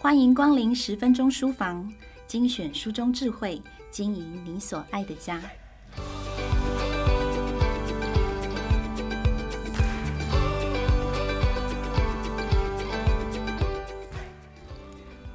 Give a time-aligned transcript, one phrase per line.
[0.00, 1.92] 欢迎光临十分钟书房，
[2.24, 5.40] 精选书中智慧，经营你所爱的家。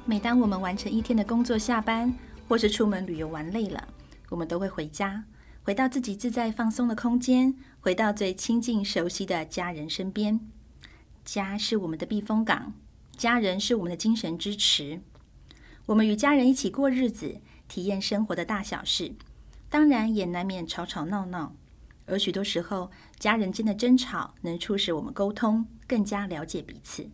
[0.06, 2.14] 每当我们完成一天的工作下班，
[2.48, 3.86] 或是出门旅游玩累了，
[4.30, 5.24] 我们都会回家，
[5.62, 10.40] 回到自己自在放松的空间，回到最亲近熟悉的家人身边。
[11.22, 12.72] 家是我们的避风港。
[13.16, 15.00] 家人是我们的精神支持，
[15.86, 19.14] 我们与家人一起过日子，体验生活的大小事，
[19.68, 21.54] 当然也难免吵吵闹闹。
[22.06, 27.08] 而许多时候，家人间的争吵能促使我们沟通，更加了解彼此。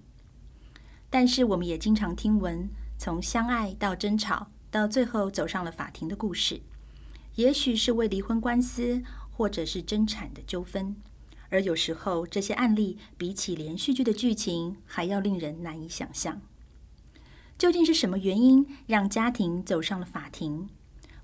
[1.09, 6.61] 但是，我们也经常听闻从相爱到争吵，到最后走上了法庭的故事，
[7.37, 10.97] 也许是为离婚官司，或者是争产的纠纷。
[11.51, 16.41] 而有时候，这些案例比起连续剧的剧情还要令人难以想象。
[17.59, 20.69] 究竟是什么原因让家庭走上了法庭？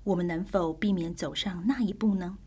[0.03, 2.37] 我们能否避免走上那一步呢？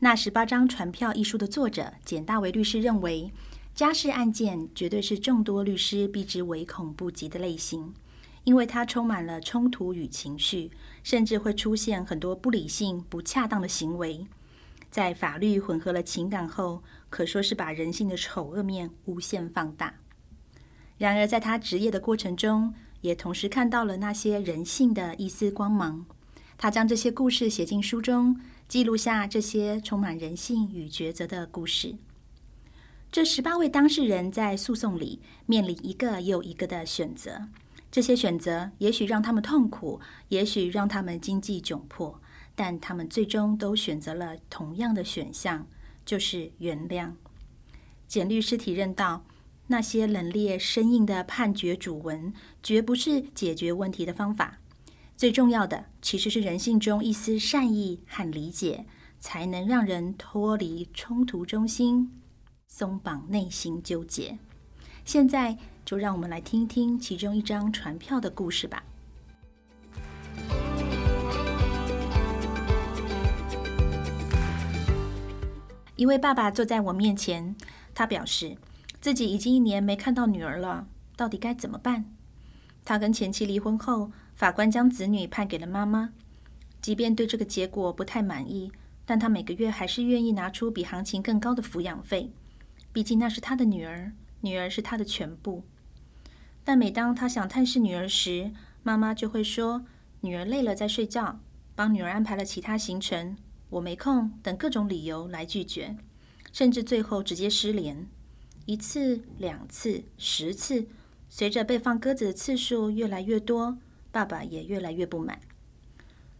[0.00, 3.30] 那十八张传票一书的作者简大为律师认为，
[3.74, 7.92] 家事案件绝对是众多律师避之唯恐不及的类型，
[8.44, 10.70] 因为它充满了冲突与情绪，
[11.02, 14.26] 甚至会出现很多不理性、不恰当的行为。
[14.94, 19.92] 在法律混合了情感后，可说是把人性的丑恶面无限放大。
[20.98, 26.06] 然而，在他执业的过程中，也同时看到了那些人性的一丝光芒。
[26.56, 31.96] 他将这些故事写进书中，记录下这些充满人性与抉择的故事。
[33.10, 37.48] 这十八位当事人在诉讼里面临一个又一个的选择，
[37.90, 42.20] 这些选择也许让他们痛苦，也许让他们经济窘迫。
[42.54, 45.66] 但他们最终都选择了同样的选项，
[46.04, 47.12] 就是原谅。
[48.06, 49.24] 简律师体认到，
[49.66, 52.32] 那些冷冽生硬的判决主文，
[52.62, 54.58] 绝不是解决问题的方法。
[55.16, 58.84] 最重要的，其实是人性中一丝善意和理解，
[59.18, 62.10] 才能让人脱离冲突中心，
[62.66, 64.38] 松绑内心纠结。
[65.04, 68.84] 现在，就让我们来听听其中一张传票的故事吧。
[75.96, 77.54] 一位爸爸坐在我面前，
[77.94, 78.56] 他表示
[79.00, 82.06] 自己已经一年没看到女儿了，到底该怎么办？
[82.84, 86.10] 他跟前妻离婚后，法官将子女判给了妈妈。
[86.82, 88.72] 即便对这个结果不太满意，
[89.06, 92.32] 但他每个月还是愿意拿出比行情更高的抚养费，
[92.92, 95.64] 毕竟那是他的女儿，女儿是他的全部。
[96.64, 98.50] 但每当他想探视女儿时，
[98.82, 99.84] 妈妈就会说
[100.22, 101.38] ：“女儿累了，在睡觉，
[101.76, 103.36] 帮女儿安排了其他行程。”
[103.70, 105.96] 我没空，等各种理由来拒绝，
[106.52, 108.06] 甚至最后直接失联。
[108.66, 110.86] 一次、两次、十次，
[111.28, 113.76] 随着被放鸽子的次数越来越多，
[114.10, 115.40] 爸爸也越来越不满。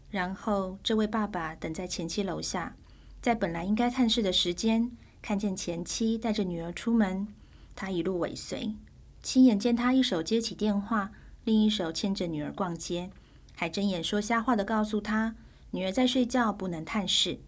[0.09, 2.75] 然后，这位爸爸等在前妻楼下，
[3.21, 4.91] 在本来应该探视的时间，
[5.21, 7.27] 看见前妻带着女儿出门，
[7.75, 8.73] 他一路尾随，
[9.21, 11.11] 亲眼见他一手接起电话，
[11.43, 13.09] 另一手牵着女儿逛街，
[13.53, 15.35] 还睁眼说瞎话的告诉他。
[15.75, 17.41] 女儿在睡觉，不能探视。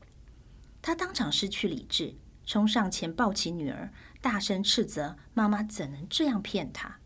[0.81, 2.15] 他当场失去理智，
[2.45, 6.99] 冲上前抱起女儿，大声斥责：“妈妈怎能这样骗他？”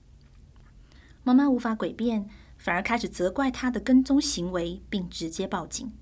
[1.23, 2.27] 妈妈无法诡辩，
[2.57, 5.93] 反而开始责怪他的跟踪行为，并直接报警。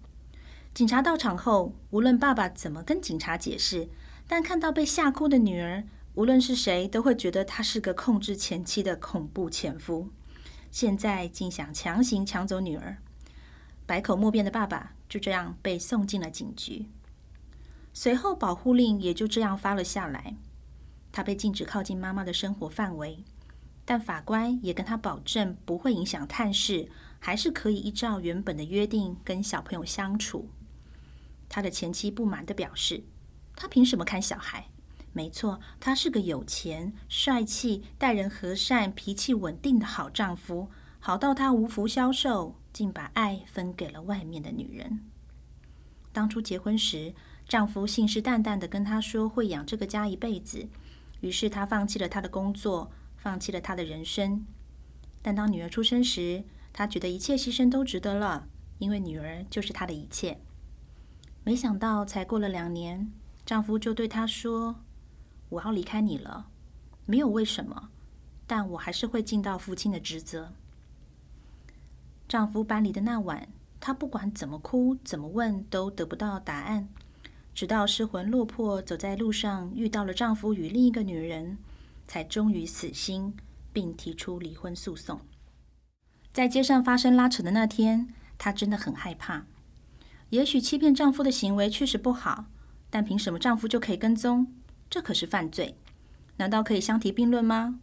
[0.74, 3.90] 警察到场后，无论爸爸怎么跟警察解释，
[4.26, 10.08] 但看到被吓哭的女儿，无论是谁都会觉得他是个控制前妻的恐怖前夫。
[10.72, 13.00] 现在竟想强行抢走女儿。
[13.90, 16.86] 百口莫辩的爸爸就这样被送进了警局，
[17.92, 20.36] 随后保护令也就这样发了下来。
[21.12, 23.24] 他被禁止靠近妈妈的生活范围，
[23.86, 30.48] 但法官也跟他保证不会影响探视，还是可以依照原本的约定跟小朋友相处。
[31.50, 33.04] 他的前妻不满地表示
[33.58, 34.68] ：“他凭什么看小孩？
[35.14, 40.70] 没错，他是个有钱、帅气、待人和善、脾气稳定的好丈夫，
[41.00, 45.00] 好到他无福消受。”竟把爱分给了外面的女人。
[46.12, 47.14] 当初结婚时，
[47.48, 50.68] 丈夫信誓旦旦地跟她说会养这个家一辈子，
[51.22, 54.46] 于是她放弃了她的工作，放弃了她的人生。
[55.22, 56.44] 但当女儿出生时，
[56.74, 60.40] 她觉得一切牺牲都值得了，因为女儿就是她的一切。
[61.44, 63.12] 没想到才过了两年，
[63.46, 64.82] 丈夫就对她说
[65.50, 66.48] ：“我要离开你了，
[67.06, 67.90] 没有为什么，
[68.46, 70.54] 但我还是会尽到父亲的职责。”
[72.30, 73.50] 丈夫搬离的那晚，
[73.80, 76.88] 她不管怎么哭、怎么问，都得不到答案。
[77.56, 81.58] 直到失魂落魄走在路上，遇到了丈夫与另一个女人，
[82.08, 83.36] 才终于死心，
[83.74, 85.20] 并提出离婚诉讼。
[86.32, 89.48] 在街上发生拉扯的那天，她真的很害怕。
[90.30, 92.46] 也许欺骗丈夫的行为确实不好，
[92.92, 94.54] 但凭什么丈夫就可以跟踪？
[94.88, 95.76] 这可是犯罪，
[96.38, 97.80] 难道可以相提并论吗？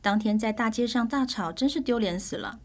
[0.00, 2.60] 当天在大街上大吵，真是丢脸死了。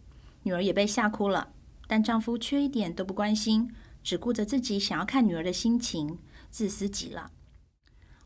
[0.46, 1.52] 女儿也被吓哭了，
[1.88, 6.20] 但丈夫却一点都不关心，只顾着自己想要看女儿的心情，
[6.52, 7.32] 自私极了。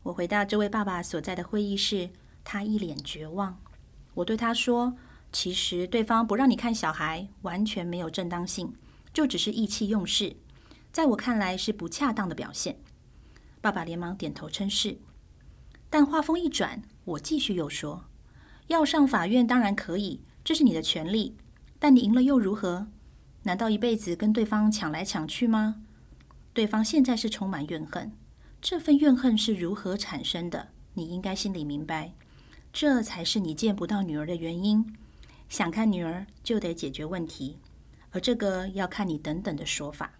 [0.02, 2.10] 我回到这位爸爸所在的会议室，
[2.44, 3.58] 他一脸绝望。
[4.12, 4.96] 我对他说
[5.32, 8.74] ：“其实对方不让你看小孩，完全没有正当性，
[9.14, 10.36] 就只是意气用事，
[10.92, 12.76] 在我看来是不恰当的表现。”
[13.62, 14.98] 爸爸连忙点头称是，
[15.88, 18.04] 但话锋一转，我继续又说。
[18.66, 21.38] 要上法院当然可以，这是你的权利。
[21.80, 22.86] 但你赢了又如何？
[23.42, 25.82] 难道一辈子跟对方抢来抢去吗？
[26.52, 28.12] 对方现在是充满怨恨，
[28.60, 30.68] 这份怨恨是如何产生的？
[30.94, 32.12] 你应该心里明白，
[32.72, 34.94] 这才是你见不到女儿的原因。
[35.48, 37.58] 想看女儿就得解决问题，
[38.10, 40.12] 而这个要看你等等的说法。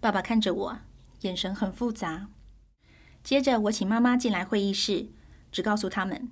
[0.00, 0.78] 爸爸看着我，
[1.20, 2.28] 眼神很复杂。
[3.22, 5.08] 接着我请妈妈进来会议室，
[5.52, 6.30] 只告诉他们。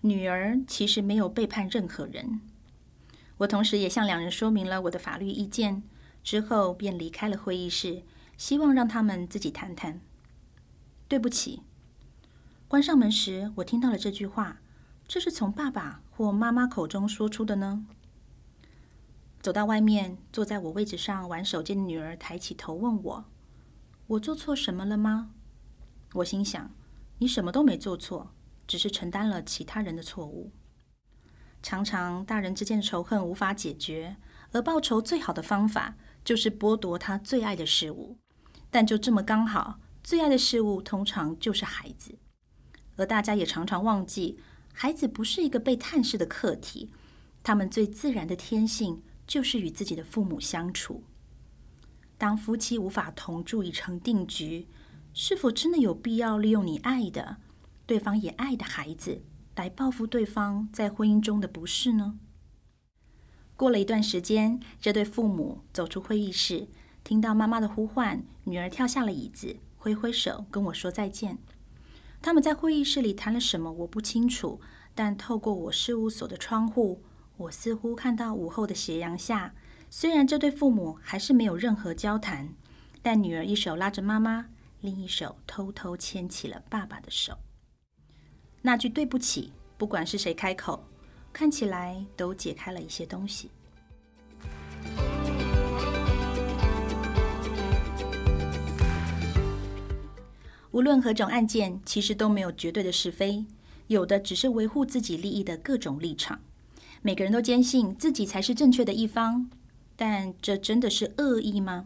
[0.00, 2.40] 女儿其实没有背叛任何人。
[3.38, 5.82] 我同时也向两人说明了我的法律意见，
[6.22, 8.02] 之后便离开了会议室，
[8.36, 10.00] 希望让他们自己谈谈。
[11.08, 11.62] 对不起。
[12.68, 14.60] 关上门时，我听到了这句话，
[15.06, 17.86] 这是从爸爸或妈妈口中说出的呢？
[19.40, 23.24] 走到外面，坐在我位置上玩手机的女儿抬起头问我
[24.06, 25.32] ：“我做错什么了吗？”
[26.14, 26.70] 我心想
[27.18, 28.30] ：“你什么都没做错。”
[28.66, 30.50] 只是承担了其他人的错误。
[31.64, 34.16] 常常大人之间的仇恨无法解决，
[34.52, 38.18] 而报仇最好的方法就是剥夺他最爱的事物。
[38.70, 42.18] 但就这么刚好，最爱的事物通常就是孩子。
[42.96, 44.38] 而大家也常常忘记，
[44.74, 46.90] 孩子不是一个被探视的课题，
[47.42, 51.02] 他们最自然的天性就是与自己的父母相处。
[52.18, 54.68] 当夫妻无法同住已成定局，
[55.14, 57.38] 是否真的有必要利用你爱的？
[57.86, 59.22] 对方也爱的孩子
[59.56, 62.18] 来报复对方在婚姻中的不是呢？
[63.56, 66.66] 过了一段时间，这对父母走出会议室，
[67.04, 71.38] 听到妈妈的呼唤，女儿跳下了椅子，挥挥手跟我说再见。
[72.20, 74.60] 他们在会议室里谈了什么，我不清楚，
[74.92, 77.04] 但透过我事务所的窗户，
[77.36, 79.54] 我似乎看到午后的斜阳下，
[79.88, 82.54] 虽然这对父母还是没有任何交谈，
[83.02, 84.46] 但女儿一手拉着妈妈，
[84.80, 87.38] 另一手偷偷牵起了爸爸的手。
[88.66, 90.82] 那句对不起，不管是谁开口，
[91.34, 93.50] 看起来都解开了一些东西。
[100.70, 103.44] 无论何种案件，其实都没有绝对的是非，
[103.88, 106.40] 有的只是维护自己利益的各种立场。
[107.02, 109.50] 每个人都坚信自己才是正确的一方，
[109.94, 111.84] 但这真的是恶意吗？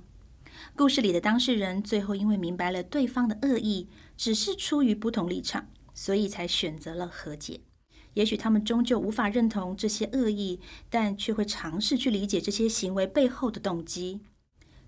[0.76, 5.66] 故事里的当事人最后因为明白了对方的恶意，只是出于不同立场。
[5.98, 7.62] 所以才选择了和解。
[8.14, 14.20] 也许他们终究无法认同这些恶意，但却会尝试去理解这些行为背后的动机。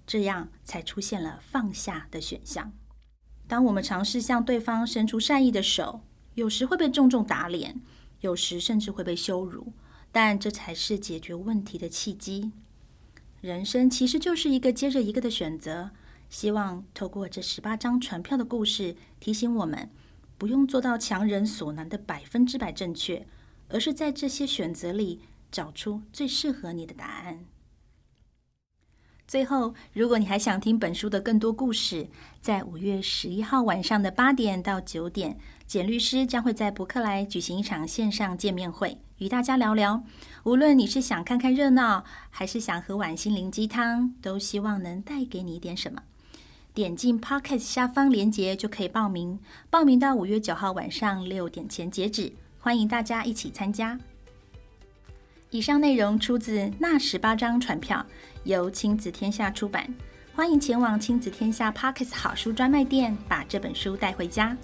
[0.06, 2.72] 这样才出现了放下的选项。
[3.48, 6.02] 当我们尝试向对方伸出善意的手，
[6.34, 7.80] 有时会被重重打脸，
[8.20, 9.72] 有时甚至会被羞辱，
[10.12, 12.52] 但这才是解决问题的契机。
[13.40, 15.90] 人生其实就是一个接着一个的选择。
[16.28, 19.90] 希望透过这十八张传票的故事，提醒我们。
[20.40, 23.26] 不用做到强人所难的百分之百正确，
[23.68, 25.20] 而是在这些选择里
[25.52, 27.44] 找出最适合你的答案。
[29.28, 32.08] 最后，如果你还想听本书的更多故事，
[32.40, 40.02] 在五月十一号晚上的八点到九点，简律师将会在伯克莱举行一场线上见面会，与大家聊聊。
[40.44, 46.04] 无论你是想看看热闹，还是想喝碗心灵鸡汤，都希望能带给你一点什么。
[46.80, 54.00] 点进 Pocket 下方链接就可以报名，报名到五月九号晚上六点前截止，欢迎大家一起参加。
[55.50, 57.98] 以上内容出自《那十八张传票》，
[58.44, 59.94] 由亲子天下出版，
[60.34, 64.56] 欢迎前往亲子天下 Pocket 好书专卖店，把这本书带回家。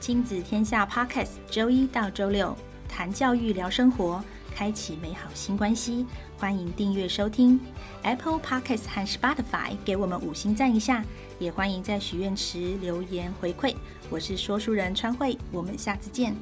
[0.00, 2.56] 亲子天下 Pocket 周一到周六
[2.88, 4.20] 谈教育，聊生活。
[4.54, 6.06] 开启美好新关系，
[6.38, 7.58] 欢迎订阅收听
[8.02, 11.04] Apple Podcast 和 Spotify，给我们五星赞一下，
[11.38, 13.74] 也欢迎在许愿池留言回馈。
[14.10, 16.34] 我是说书人川慧，我们下次见。